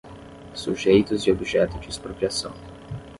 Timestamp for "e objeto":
1.27-1.77